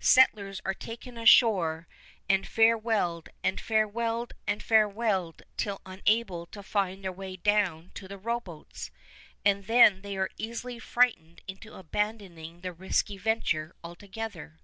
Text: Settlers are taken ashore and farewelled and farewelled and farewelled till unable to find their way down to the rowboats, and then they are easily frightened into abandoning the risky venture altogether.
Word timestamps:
Settlers 0.00 0.60
are 0.66 0.74
taken 0.74 1.16
ashore 1.16 1.88
and 2.28 2.44
farewelled 2.46 3.30
and 3.42 3.58
farewelled 3.58 4.32
and 4.46 4.62
farewelled 4.62 5.40
till 5.56 5.80
unable 5.86 6.44
to 6.44 6.62
find 6.62 7.02
their 7.02 7.10
way 7.10 7.36
down 7.36 7.90
to 7.94 8.06
the 8.06 8.18
rowboats, 8.18 8.90
and 9.46 9.64
then 9.66 10.02
they 10.02 10.14
are 10.18 10.28
easily 10.36 10.78
frightened 10.78 11.40
into 11.48 11.72
abandoning 11.72 12.60
the 12.60 12.74
risky 12.74 13.16
venture 13.16 13.74
altogether. 13.82 14.58